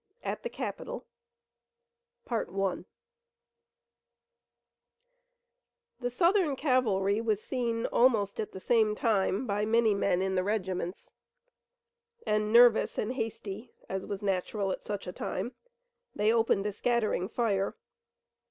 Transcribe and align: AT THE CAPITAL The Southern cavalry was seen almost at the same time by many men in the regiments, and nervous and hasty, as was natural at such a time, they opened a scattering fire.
AT 0.23 0.41
THE 0.41 0.49
CAPITAL 0.49 1.05
The 2.27 2.83
Southern 6.09 6.55
cavalry 6.55 7.21
was 7.21 7.43
seen 7.43 7.85
almost 7.85 8.39
at 8.39 8.51
the 8.51 8.59
same 8.59 8.95
time 8.95 9.45
by 9.45 9.63
many 9.63 9.93
men 9.93 10.23
in 10.23 10.33
the 10.33 10.43
regiments, 10.43 11.11
and 12.25 12.51
nervous 12.51 12.97
and 12.97 13.13
hasty, 13.13 13.75
as 13.87 14.03
was 14.07 14.23
natural 14.23 14.71
at 14.71 14.81
such 14.81 15.05
a 15.05 15.11
time, 15.13 15.53
they 16.15 16.33
opened 16.33 16.65
a 16.65 16.71
scattering 16.71 17.29
fire. 17.29 17.75